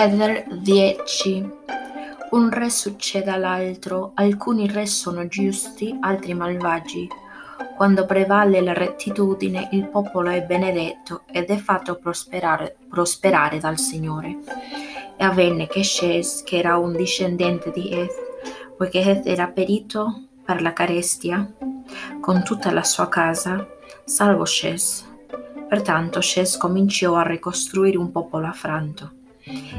[0.00, 1.50] Eder 10
[2.30, 7.08] Un re succede all'altro, alcuni re sono giusti, altri malvagi.
[7.76, 14.38] Quando prevale la rettitudine, il popolo è benedetto ed è fatto prosperare, prosperare dal Signore.
[15.16, 20.62] E avvenne che Shes, che era un discendente di Eth, poiché Eth era perito per
[20.62, 21.54] la carestia,
[22.20, 23.66] con tutta la sua casa,
[24.04, 25.04] salvo Shes.
[25.68, 29.16] Pertanto Shes cominciò a ricostruire un popolo affranto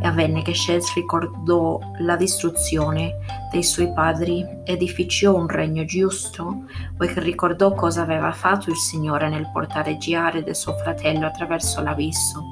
[0.00, 3.16] e avvenne che Shez ricordò la distruzione
[3.50, 6.64] dei suoi padri, edificò un regno giusto,
[6.96, 12.42] poiché ricordò cosa aveva fatto il Signore nel portare Giare suo fratello attraverso l'abisso,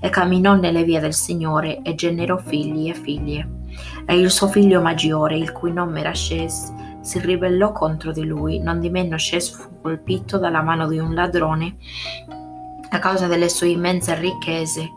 [0.00, 3.48] e camminò nelle vie del Signore e generò figli e figlie.
[4.06, 8.58] E il suo figlio maggiore, il cui nome era Shez, si ribellò contro di lui,
[8.60, 11.76] non di meno Shez fu colpito dalla mano di un ladrone
[12.90, 14.90] a causa delle sue immense ricchezze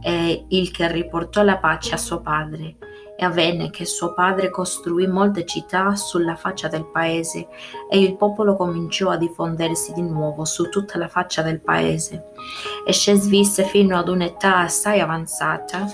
[0.00, 2.76] e il che riportò la pace a suo padre.
[3.20, 7.48] E avvenne che suo padre costruì molte città sulla faccia del paese
[7.90, 12.26] e il popolo cominciò a diffondersi di nuovo su tutta la faccia del paese.
[12.86, 15.90] E Shes visse fino ad un'età assai avanzata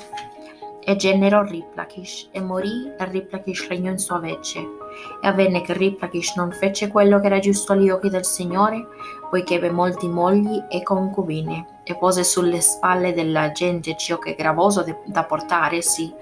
[0.84, 4.83] e generò Riplakish e morì e Riplakish regnò in sua vece.
[5.20, 8.86] E avvenne che Riplakish non fece quello che era giusto agli occhi del Signore,
[9.30, 14.34] poiché ebbe molti mogli e concubine, e pose sulle spalle della gente ciò che è
[14.36, 16.12] gravoso da portare, sì,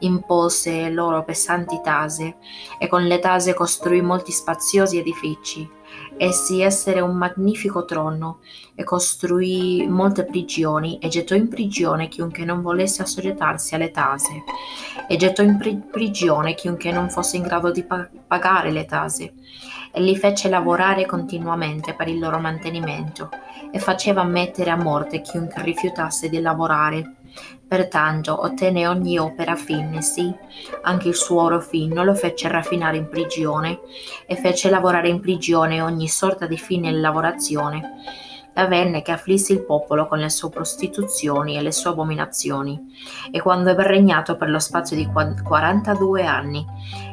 [0.00, 2.36] impose loro pesanti tase,
[2.78, 5.76] e con le tase costruì molti spaziosi edifici,
[6.16, 8.40] essi essere un magnifico trono,
[8.74, 14.42] e costruì molte prigioni, e gettò in prigione chiunque non volesse assoggettarsi alle tase,
[15.08, 19.34] e gettò in pri- prigione chiunque non fosse in grado di pa- pagare le tase,
[19.92, 23.30] e li fece lavorare continuamente per il loro mantenimento,
[23.70, 27.16] e faceva mettere a morte chiunque rifiutasse di lavorare.
[27.66, 30.00] Pertanto ottenne ogni opera fine,
[30.82, 33.80] anche il suo oro fino lo fece raffinare in prigione,
[34.26, 37.96] e fece lavorare in prigione ogni sorta di fine lavorazione.
[38.54, 42.92] Avvenne che afflisse il popolo con le sue prostituzioni e le sue abominazioni.
[43.30, 46.66] E quando ebbe regnato per lo spazio di quarantadue anni,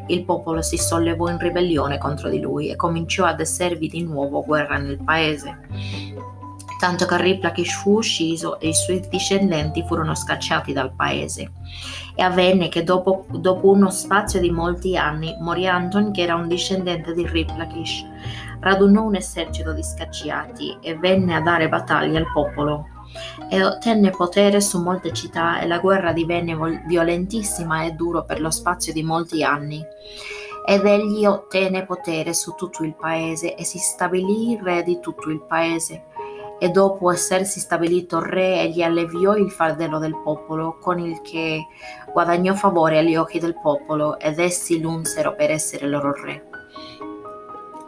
[0.08, 4.44] il popolo si sollevò in ribellione contro di lui e cominciò ad esservi di nuovo
[4.44, 6.34] guerra nel paese
[6.80, 11.52] tanto che Riplakish fu ucciso e i suoi discendenti furono scacciati dal paese.
[12.16, 16.47] E avvenne che dopo, dopo uno spazio di molti anni morì Anton, che era un
[16.47, 18.06] discendente di Riplakish,
[18.59, 22.88] radunò un esercito di scacciati e venne a dare battaglia al popolo.
[23.50, 28.52] E ottenne potere su molte città e la guerra divenne violentissima e dura per lo
[28.52, 29.81] spazio di molti anni
[30.68, 35.42] ed egli ottenne potere su tutto il paese e si stabilì re di tutto il
[35.42, 36.06] paese
[36.58, 41.68] e dopo essersi stabilito re egli alleviò il fardello del popolo, con il che
[42.12, 46.50] guadagnò favore agli occhi del popolo, ed essi l'unsero per essere loro re.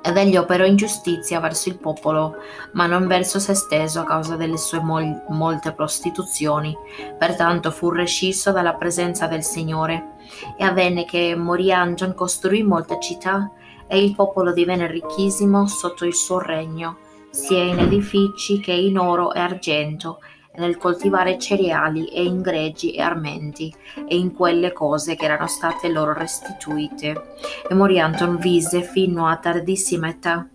[0.02, 2.36] Ed egli operò ingiustizia verso il popolo,
[2.74, 6.78] ma non verso se stesso a causa delle sue mol- molte prostituzioni.
[7.18, 10.16] Pertanto fu rescisso dalla presenza del Signore.
[10.58, 13.52] E avvenne che morì Angion costruì molte città,
[13.86, 17.00] e il popolo divenne ricchissimo sotto il suo regno
[17.38, 20.20] sia in edifici che in oro e argento,
[20.52, 23.72] e nel coltivare cereali e in greggi e armenti,
[24.08, 27.36] e in quelle cose che erano state loro restituite.
[27.70, 30.48] E Morianton vise fino a tardissima età.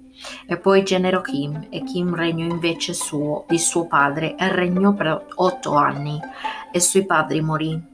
[0.45, 5.27] E poi generò Kim, e Kim regnò invece suo, di suo padre, e regnò per
[5.37, 6.21] otto anni,
[6.73, 7.91] e suoi padri morì.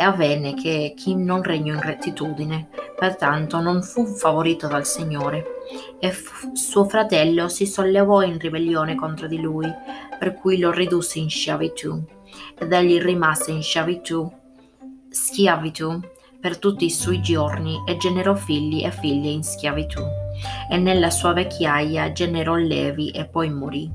[0.00, 2.68] E avvenne che Kim non regnò in rettitudine,
[2.98, 5.44] pertanto non fu favorito dal Signore,
[5.98, 9.70] e f- suo fratello si sollevò in ribellione contro di lui,
[10.18, 12.02] per cui lo ridusse in schiavitù,
[12.58, 14.32] ed egli rimase in schiavitù,
[15.10, 16.00] schiavitù
[16.40, 20.00] per tutti i suoi giorni e generò figli e figlie in schiavitù,
[20.70, 23.90] e nella sua vecchiaia generò Levi e poi morì.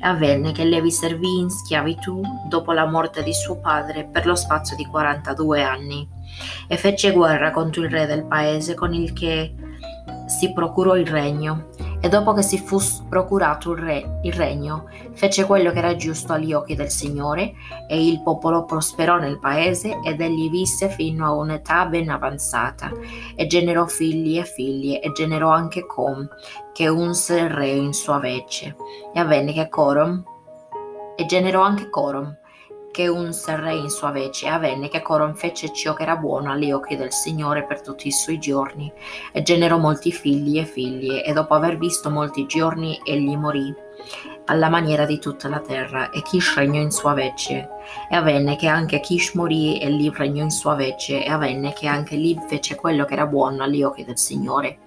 [0.00, 4.76] Avvenne che Levi servì in schiavitù dopo la morte di suo padre per lo spazio
[4.76, 6.08] di 42 anni
[6.68, 9.54] e fece guerra contro il re del paese con il che
[10.26, 11.68] si procurò il regno
[12.00, 12.78] e dopo che si fu
[13.08, 17.54] procurato il, re, il regno fece quello che era giusto agli occhi del Signore
[17.88, 22.92] e il popolo prosperò nel paese ed egli visse fino a un'età ben avanzata
[23.34, 26.28] e generò figli e figlie e generò anche Com
[26.72, 28.76] che unse il re in sua vece.
[29.12, 30.22] E avvenne che Corom
[31.16, 32.36] e generò anche Corom
[32.98, 36.16] che unse il re in sua vece, e avvenne che Coron fece ciò che era
[36.16, 38.92] buono agli occhi del Signore per tutti i suoi giorni,
[39.30, 43.72] e generò molti figli e figlie, e dopo aver visto molti giorni egli morì.
[44.46, 47.68] alla maniera di tutta la terra, e Kish regnò in sua vece.
[48.10, 51.86] E avvenne che anche Kish morì e Liv regnò in sua vece, e avvenne che
[51.86, 54.78] anche Liv fece quello che era buono agli occhi del Signore.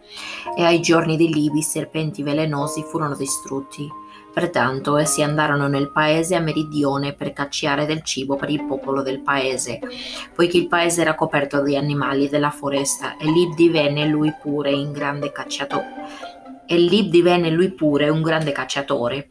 [0.58, 3.88] E ai giorni di Liv i serpenti velenosi furono distrutti.
[4.34, 9.20] Pertanto essi andarono nel paese a meridione per cacciare del cibo per il popolo del
[9.20, 9.80] paese,
[10.34, 14.92] poiché il paese era coperto di animali della foresta, e Lib divenne lui pure un
[14.94, 15.86] grande cacciatore.
[16.66, 19.28] E Lib divenne lui pure un grande cacciatore.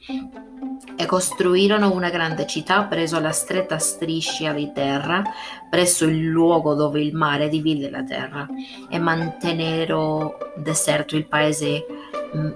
[0.96, 5.22] E costruirono una grande città presso la stretta striscia di terra,
[5.70, 8.46] presso il luogo dove il mare divide la terra,
[8.90, 11.86] e mantennero deserto il paese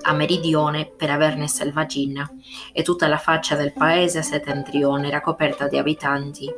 [0.02, 2.28] a meridione per averne selvaggina,
[2.72, 6.50] e tutta la faccia del paese settentrione era coperta di abitanti,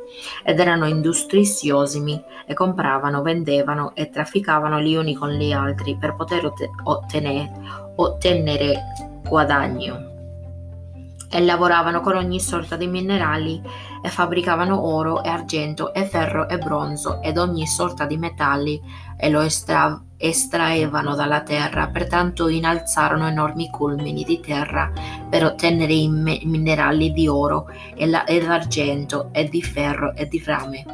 [0.43, 6.51] ed erano industriosimi, e compravano, vendevano e trafficavano gli uni con gli altri per poter
[6.83, 7.51] ottenere,
[7.95, 8.83] ottenere
[9.27, 10.15] guadagno.
[11.29, 13.61] E lavoravano con ogni sorta di minerali
[14.01, 18.81] e fabbricavano oro e argento e ferro e bronzo ed ogni sorta di metalli
[19.17, 24.91] e lo estra- estraevano dalla terra, pertanto innalzarono enormi culmini di terra
[25.29, 30.41] per ottenere i me- minerali di oro e, la- d'argento e di ferro e di
[30.43, 30.85] rame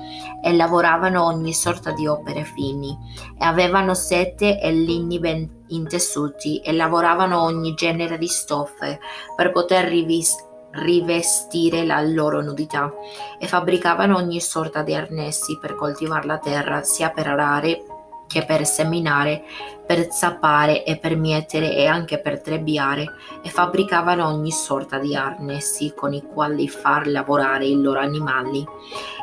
[0.43, 2.97] e lavoravano ogni sorta di opere fini
[3.39, 8.99] e avevano sete e ligni ben intessuti e lavoravano ogni genere di stoffe
[9.35, 12.91] per poter rivis- rivestire la loro nudità
[13.39, 17.85] e fabbricavano ogni sorta di arnessi per coltivare la terra sia per arare
[18.33, 19.43] che per seminare,
[19.85, 23.05] per zappare e per mietere e anche per trebbiare,
[23.43, 28.65] e fabbricavano ogni sorta di arnessi con i quali far lavorare i loro animali,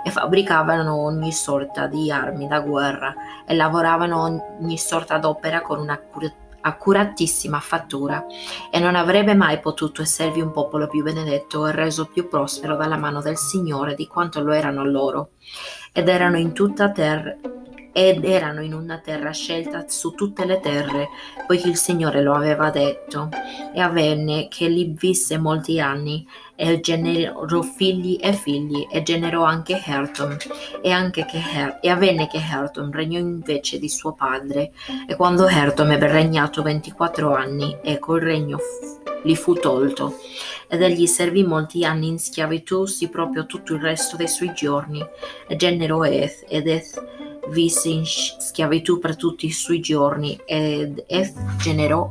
[0.05, 3.12] e fabbricavano ogni sorta di armi da guerra,
[3.45, 4.23] e lavoravano
[4.61, 6.01] ogni sorta d'opera con una
[6.62, 8.25] accuratissima fattura,
[8.71, 12.97] e non avrebbe mai potuto esservi un popolo più benedetto e reso più prospero dalla
[12.97, 15.31] mano del Signore di quanto lo erano loro,
[15.93, 17.35] ed erano in tutta terra
[18.00, 21.11] ed erano in una terra scelta su tutte le terre,
[21.47, 23.29] poiché il Signore lo aveva detto.
[23.75, 29.82] E avvenne che lì visse molti anni, e generò figli e figli, e generò anche
[29.85, 30.35] Herton.
[30.81, 34.73] E, anche che Her- e avvenne che Herton regnò invece di suo padre.
[35.06, 40.14] E quando Herton ebbe regnato 24 anni, ecco il regno f- gli fu tolto,
[40.71, 45.05] ed egli servì molti anni in schiavitù, sì proprio tutto il resto dei suoi giorni.
[45.49, 47.03] E generò Eth, ed Eth
[47.49, 52.09] visse in schiavitù per tutti i suoi giorni ed Eth generò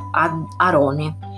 [0.57, 1.28] Arone.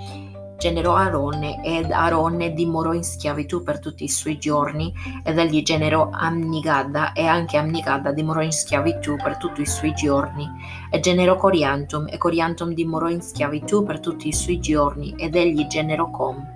[0.62, 4.94] Generò Arone ed Arone dimorò in schiavitù per tutti i suoi giorni
[5.24, 10.48] ed egli generò Amnigadda e anche Amnigadda dimorò in schiavitù per tutti i suoi giorni
[10.88, 15.66] e generò Coriantum e Coriantum dimorò in schiavitù per tutti i suoi giorni ed egli
[15.66, 16.52] generò Com.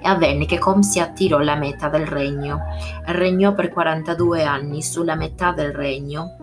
[0.00, 2.60] E avvenne che Com si attirò alla metà del regno
[3.04, 6.36] e regnò per 42 anni sulla metà del regno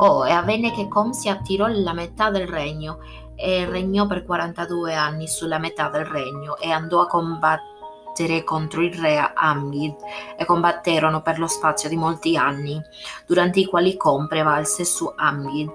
[0.00, 2.98] Oh, e avvenne che Com si attirò la metà del regno
[3.40, 8.92] e regnò per 42 anni sulla metà del regno e andò a combattere contro il
[8.94, 9.94] re Amgid
[10.36, 12.82] e combatterono per lo spazio di molti anni,
[13.26, 15.70] durante i quali Com prevalse su Amgid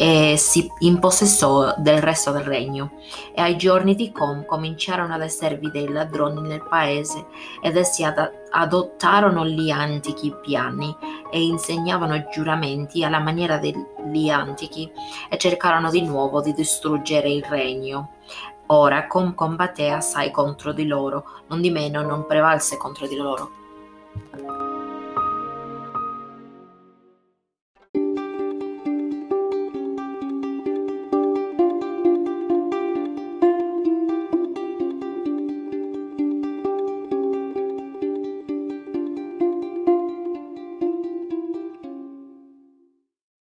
[0.00, 2.92] e si impossessò del resto del regno.
[3.34, 7.26] E ai giorni di Com cominciarono ad esservi dei ladroni nel paese
[7.60, 10.96] ed essi ad- adottarono gli antichi piani
[11.32, 14.88] e insegnavano giuramenti alla maniera degli antichi
[15.28, 18.12] e cercarono di nuovo di distruggere il regno.
[18.66, 24.67] Ora Com combatté assai contro di loro, non di meno non prevalse contro di loro